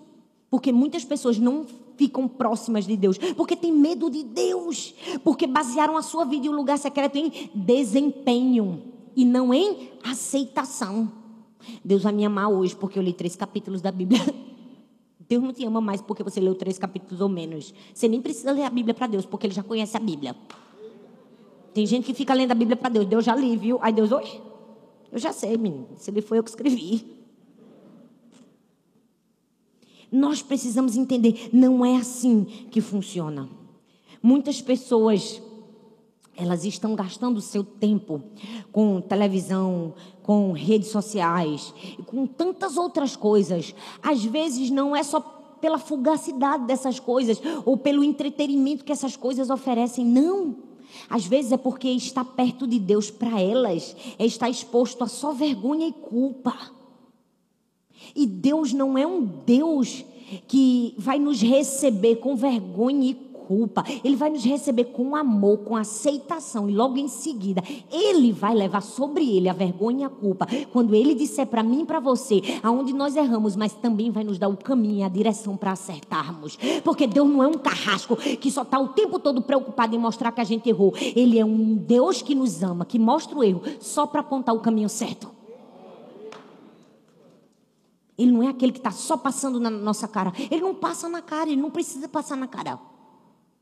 [0.50, 1.66] Porque muitas pessoas não
[1.98, 6.50] ficam próximas de Deus, porque tem medo de Deus, porque basearam a sua vida e
[6.50, 8.84] o lugar secreto em desempenho
[9.18, 11.12] e não em aceitação.
[11.84, 14.22] Deus vai me amar hoje porque eu li três capítulos da Bíblia.
[15.28, 17.74] Deus não te ama mais porque você leu três capítulos ou menos.
[17.94, 20.38] Você nem precisa ler a Bíblia para Deus, porque Ele já conhece a Bíblia.
[21.74, 23.06] Tem gente que fica lendo a Bíblia para Deus.
[23.06, 23.78] Deus já li, viu?
[23.82, 24.51] Aí Deus, oi,
[25.12, 25.90] eu já sei, menino.
[25.98, 27.20] Se ele foi eu que escrevi.
[30.12, 33.50] Nós precisamos entender, não é assim que funciona.
[34.22, 35.42] Muitas pessoas
[36.36, 38.24] elas estão gastando o seu tempo
[38.72, 39.94] com televisão,
[40.24, 41.74] com redes sociais,
[42.06, 43.76] com tantas outras coisas.
[44.02, 45.20] Às vezes não é só
[45.62, 50.71] pela fugacidade dessas coisas ou pelo entretenimento que essas coisas oferecem, não.
[51.10, 55.34] Às vezes é porque estar perto de Deus para elas é estar exposto a só
[55.34, 56.58] vergonha e culpa.
[58.16, 60.04] E Deus não é um Deus
[60.48, 63.14] que vai nos receber com vergonha e
[63.52, 63.84] culpa.
[64.02, 66.70] Ele vai nos receber com amor, com aceitação.
[66.70, 67.62] E logo em seguida,
[67.92, 70.48] Ele vai levar sobre Ele a vergonha e a culpa.
[70.72, 74.40] Quando Ele disser para mim e para você aonde nós erramos, mas também vai nos
[74.40, 76.58] dar o caminho a direção para acertarmos.
[76.82, 80.32] Porque Deus não é um carrasco que só está o tempo todo preocupado em mostrar
[80.32, 80.94] que a gente errou.
[80.96, 84.62] Ele é um Deus que nos ama, que mostra o erro só para apontar o
[84.62, 85.30] caminho certo.
[88.18, 90.32] Ele não é aquele que está só passando na nossa cara.
[90.50, 92.80] Ele não passa na cara, ele não precisa passar na cara.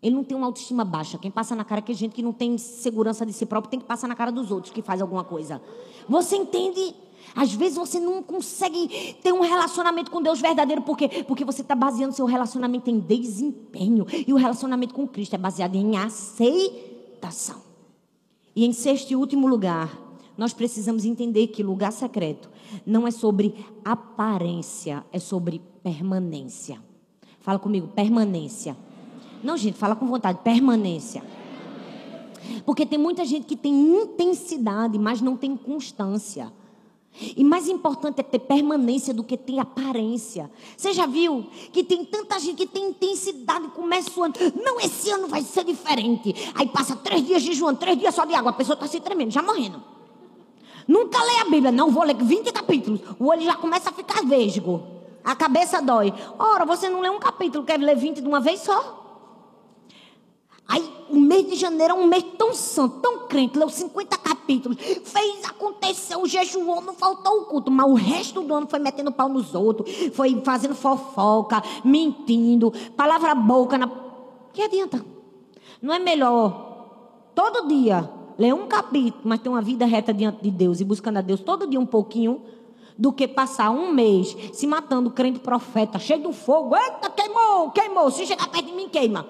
[0.01, 1.17] Ele não tem uma autoestima baixa.
[1.17, 3.79] Quem passa na cara que é gente que não tem segurança de si próprio, tem
[3.79, 5.61] que passar na cara dos outros que faz alguma coisa.
[6.07, 6.95] Você entende?
[7.35, 11.23] Às vezes você não consegue ter um relacionamento com Deus verdadeiro, por quê?
[11.27, 14.05] Porque você está baseando seu relacionamento em desempenho.
[14.25, 17.61] E o relacionamento com Cristo é baseado em aceitação.
[18.55, 19.97] E em sexto e último lugar,
[20.37, 22.49] nós precisamos entender que lugar secreto
[22.85, 26.81] não é sobre aparência, é sobre permanência.
[27.41, 28.75] Fala comigo, permanência.
[29.43, 30.39] Não, gente, fala com vontade.
[30.43, 31.23] Permanência.
[32.65, 36.51] Porque tem muita gente que tem intensidade, mas não tem constância.
[37.35, 40.49] E mais importante é ter permanência do que ter aparência.
[40.77, 44.33] Você já viu que tem tanta gente que tem intensidade começa o ano.
[44.63, 46.33] Não, esse ano vai ser diferente.
[46.55, 48.51] Aí passa três dias de João, três dias só de água.
[48.51, 49.81] A pessoa está se tremendo, já morrendo.
[50.87, 51.71] Nunca lê a Bíblia.
[51.71, 53.01] Não, vou ler 20 capítulos.
[53.19, 54.81] O olho já começa a ficar vesgo.
[55.23, 56.13] A cabeça dói.
[56.37, 59.08] Ora, você não lê um capítulo, quer ler 20 de uma vez só?
[60.69, 64.77] Aí, o mês de janeiro é um mês tão santo, tão crente, leu 50 capítulos,
[64.77, 69.27] fez, aconteceu, jejuou, não faltou o culto, mas o resto do ano foi metendo pau
[69.27, 73.89] nos outros, foi fazendo fofoca, mentindo, palavra boca na.
[74.53, 75.03] Que adianta?
[75.81, 80.51] Não é melhor todo dia ler um capítulo, mas ter uma vida reta diante de
[80.51, 82.43] Deus e buscando a Deus todo dia um pouquinho,
[82.95, 88.11] do que passar um mês se matando, crente profeta, cheio do fogo, eita, queimou, queimou,
[88.11, 89.25] se chegar perto de mim, queima.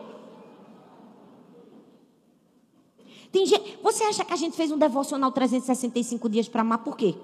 [3.32, 6.98] Tem gente, você acha que a gente fez um devocional 365 dias para amar por
[6.98, 7.16] quê?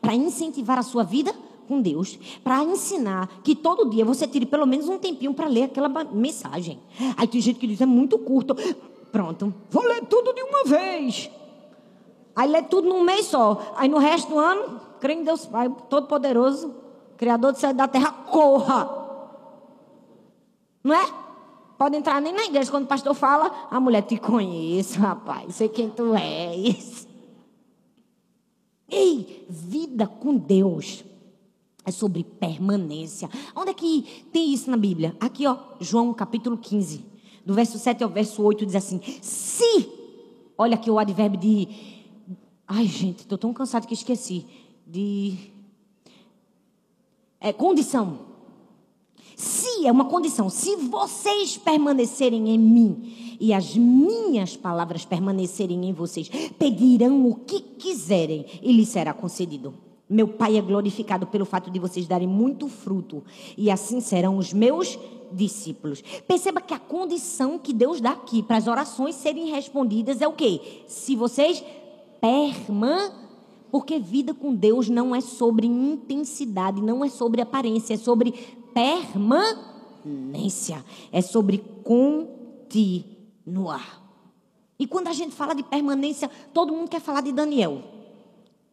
[0.00, 1.34] Para incentivar a sua vida
[1.66, 5.64] com Deus, para ensinar que todo dia você tire pelo menos um tempinho para ler
[5.64, 6.78] aquela mensagem.
[7.16, 8.54] Aí tem gente que diz é muito curto.
[9.10, 11.30] Pronto, vou ler tudo de uma vez.
[12.36, 13.74] Aí lê tudo num mês só.
[13.76, 16.74] Aí no resto do ano, crê em Deus Pai Todo-Poderoso,
[17.16, 19.02] Criador do céu e da terra, corra.
[20.82, 21.23] Não é?
[21.76, 22.70] Pode entrar nem na igreja.
[22.70, 25.56] Quando o pastor fala, a mulher te conhece, rapaz.
[25.56, 27.06] Sei quem tu és.
[28.88, 31.04] Ei, vida com Deus
[31.84, 33.28] é sobre permanência.
[33.54, 35.16] Onde é que tem isso na Bíblia?
[35.20, 37.04] Aqui, ó, João capítulo 15,
[37.44, 39.88] do verso 7 ao verso 8, diz assim: Se,
[40.56, 41.68] olha aqui o advérbio de.
[42.66, 44.46] Ai, gente, estou tão cansado que esqueci.
[44.86, 45.36] De.
[47.40, 48.33] É, condição.
[49.86, 56.28] É uma condição, se vocês permanecerem em mim e as minhas palavras permanecerem em vocês,
[56.58, 59.74] pedirão o que quiserem e lhes será concedido.
[60.08, 63.22] Meu Pai é glorificado pelo fato de vocês darem muito fruto,
[63.56, 64.98] e assim serão os meus
[65.32, 66.02] discípulos.
[66.26, 70.32] Perceba que a condição que Deus dá aqui para as orações serem respondidas é o
[70.32, 70.82] quê?
[70.86, 71.62] Se vocês
[72.20, 73.24] permanecerem
[73.74, 78.32] porque vida com Deus não é sobre intensidade, não é sobre aparência, é sobre
[78.72, 79.73] permanência,
[81.12, 83.14] é sobre continuar.
[84.78, 87.82] E quando a gente fala de permanência, todo mundo quer falar de Daniel,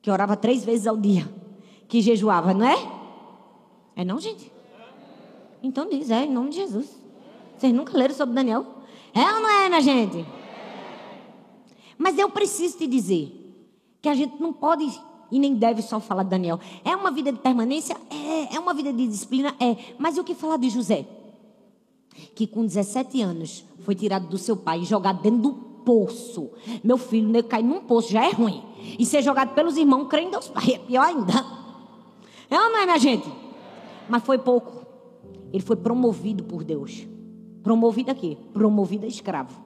[0.01, 1.27] que orava três vezes ao dia,
[1.87, 2.75] que jejuava, não é?
[3.95, 4.51] É não, gente?
[5.61, 6.89] Então diz, é, em nome de Jesus.
[7.57, 8.65] Vocês nunca leram sobre Daniel?
[9.13, 10.25] É ou não é, minha gente?
[11.97, 13.37] Mas eu preciso te dizer
[14.01, 14.85] que a gente não pode
[15.31, 16.59] e nem deve só falar de Daniel.
[16.83, 17.95] É uma vida de permanência?
[18.09, 18.55] É.
[18.55, 19.55] É uma vida de disciplina?
[19.59, 19.77] É.
[19.97, 21.05] Mas e o que falar de José?
[22.33, 25.53] Que com 17 anos foi tirado do seu pai e jogado dentro do
[25.85, 26.51] poço.
[26.83, 28.63] Meu filho, né, cair num poço já é ruim.
[28.97, 31.33] E ser jogado pelos irmãos, crendo em Deus Pai, é pior ainda.
[32.49, 33.29] É ou não é, minha gente?
[34.09, 34.85] Mas foi pouco.
[35.53, 37.07] Ele foi promovido por Deus.
[37.63, 38.37] Promovido aqui?
[38.53, 39.63] Promovido a escravo.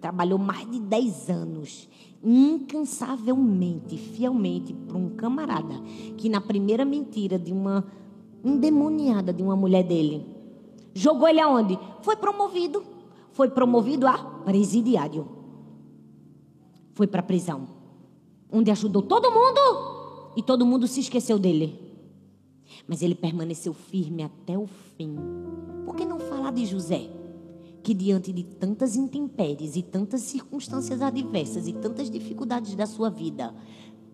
[0.00, 1.88] Trabalhou mais de 10 anos
[2.22, 5.74] incansavelmente, fielmente para um camarada
[6.16, 7.84] que na primeira mentira de uma
[8.44, 10.26] endemoniada de uma mulher dele,
[10.94, 11.78] jogou ele aonde?
[12.02, 12.82] Foi promovido.
[13.32, 15.26] Foi promovido a presidiário.
[16.92, 17.66] foi para a prisão,
[18.52, 21.80] onde ajudou todo mundo e todo mundo se esqueceu dele.
[22.86, 25.16] Mas ele permaneceu firme até o fim.
[25.86, 27.08] Por que não falar de José?
[27.82, 33.54] Que diante de tantas intempéries e tantas circunstâncias adversas e tantas dificuldades da sua vida,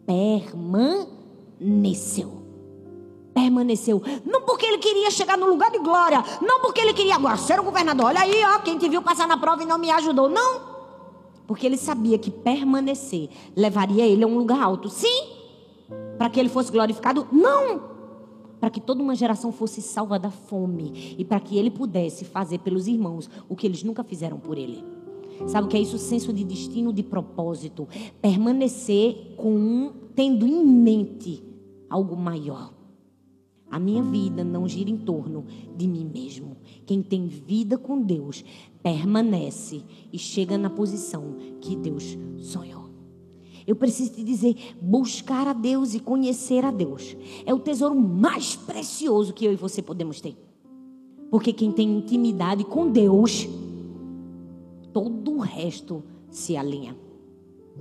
[0.06, 2.45] permaneceu.
[3.36, 4.02] Permaneceu.
[4.24, 6.24] Não porque ele queria chegar no lugar de glória.
[6.40, 8.06] Não porque ele queria agora ser o governador.
[8.06, 10.26] Olha aí, ó, quem te viu passar na prova e não me ajudou.
[10.26, 10.74] Não.
[11.46, 14.88] Porque ele sabia que permanecer levaria ele a um lugar alto.
[14.88, 15.34] Sim.
[16.16, 17.28] Para que ele fosse glorificado?
[17.30, 17.94] Não
[18.58, 22.58] para que toda uma geração fosse salva da fome e para que ele pudesse fazer
[22.60, 24.82] pelos irmãos o que eles nunca fizeram por ele.
[25.46, 25.98] Sabe o que é isso?
[25.98, 27.86] Senso de destino, de propósito.
[28.22, 31.42] Permanecer com um, tendo em mente
[31.90, 32.72] algo maior.
[33.76, 35.44] A minha vida não gira em torno
[35.76, 36.56] de mim mesmo.
[36.86, 38.42] Quem tem vida com Deus
[38.82, 42.88] permanece e chega na posição que Deus sonhou.
[43.66, 47.14] Eu preciso te dizer: buscar a Deus e conhecer a Deus
[47.44, 50.38] é o tesouro mais precioso que eu e você podemos ter.
[51.30, 53.46] Porque quem tem intimidade com Deus,
[54.90, 56.96] todo o resto se alinha.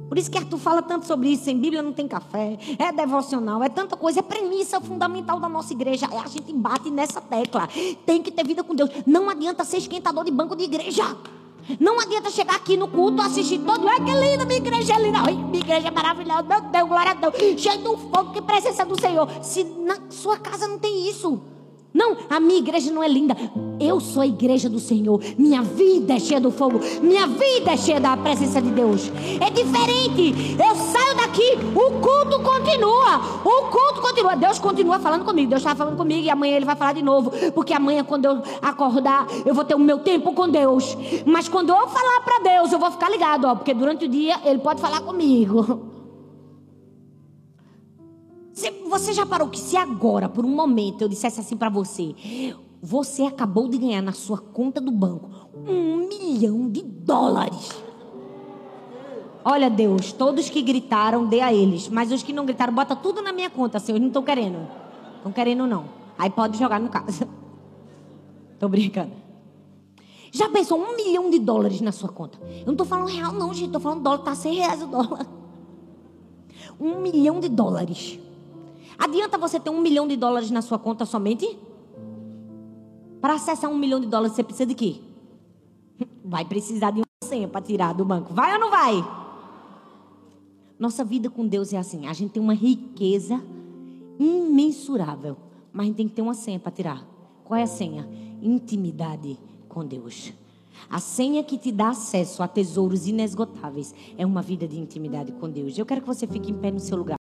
[0.08, 1.46] Por isso que Arthur fala tanto sobre isso.
[1.46, 5.74] Sem Bíblia não tem café, é devocional, é tanta coisa, é premissa fundamental da nossa
[5.74, 6.08] igreja.
[6.08, 7.68] A gente bate nessa tecla.
[8.06, 8.90] Tem que ter vida com Deus.
[9.06, 11.18] Não adianta ser esquentador de banco de igreja.
[11.80, 13.88] Não adianta chegar aqui no culto, assistir todo.
[13.88, 15.20] Ai, que linda, minha igreja é linda.
[15.26, 16.44] Ai, minha igreja é maravilhosa.
[16.44, 17.34] Meu Deus, glória a Deus.
[17.60, 19.28] Cheio do fogo, que presença do Senhor.
[19.42, 21.42] Se na sua casa não tem isso.
[21.96, 23.34] Não, a minha igreja não é linda.
[23.80, 25.18] Eu sou a igreja do Senhor.
[25.38, 26.82] Minha vida é cheia do fogo.
[27.02, 29.10] Minha vida é cheia da presença de Deus.
[29.40, 30.58] É diferente.
[30.62, 33.22] Eu saio daqui, o culto continua.
[33.46, 34.36] O culto continua.
[34.36, 35.50] Deus continua falando comigo.
[35.50, 37.32] Deus está falando comigo e amanhã ele vai falar de novo.
[37.54, 40.98] Porque amanhã, quando eu acordar, eu vou ter o meu tempo com Deus.
[41.26, 44.36] Mas quando eu falar para Deus, eu vou ficar ligado, ó, porque durante o dia
[44.44, 45.80] ele pode falar comigo.
[48.96, 52.16] Você já parou que se agora, por um momento, eu dissesse assim para você:
[52.82, 57.72] você acabou de ganhar na sua conta do banco um milhão de dólares.
[59.44, 61.90] Olha, Deus, todos que gritaram, dê a eles.
[61.90, 64.00] Mas os que não gritaram, bota tudo na minha conta, Senhor.
[64.00, 64.66] Não estão querendo.
[65.18, 65.90] Estão querendo, não.
[66.18, 67.28] Aí pode jogar no caso.
[68.58, 69.12] Tô brincando.
[70.32, 72.40] Já pensou um milhão de dólares na sua conta?
[72.62, 73.72] Eu não tô falando real, não, gente.
[73.72, 74.20] Tô falando dólar.
[74.20, 75.28] Tá 100 reais o dólar.
[76.80, 78.20] Um milhão de dólares.
[78.98, 81.58] Adianta você ter um milhão de dólares na sua conta somente?
[83.22, 85.02] Para acessar um milhão de dólares, você precisa de quê?
[86.24, 88.34] Vai precisar de uma senha para tirar do banco.
[88.34, 88.94] Vai ou não vai?
[90.78, 92.08] Nossa vida com Deus é assim.
[92.08, 93.42] A gente tem uma riqueza
[94.20, 95.38] imensurável.
[95.72, 97.06] Mas a gente tem que ter uma senha para tirar.
[97.44, 98.08] Qual é a senha?
[98.42, 99.38] Intimidade
[99.68, 100.34] com Deus.
[100.90, 105.50] A senha que te dá acesso a tesouros inesgotáveis é uma vida de intimidade com
[105.50, 105.78] Deus.
[105.78, 107.14] Eu quero que você fique em pé no seu lugar.